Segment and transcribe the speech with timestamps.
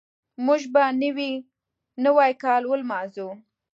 [0.45, 0.83] موږ به
[2.07, 3.29] نوی کال ولمانځو.